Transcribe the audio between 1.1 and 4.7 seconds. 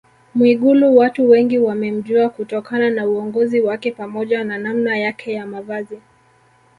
wengi wamemjua kutokana na uongozi wake pamoja na